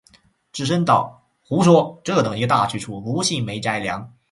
[0.51, 4.11] 智深道：“胡说，这等一个大去处，不信没斋粮。